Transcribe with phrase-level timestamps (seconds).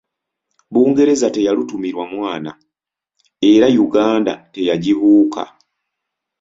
[0.73, 2.51] Bungereza teyalutumirwa mwana
[3.53, 5.43] era Yuganda teyagibuuka.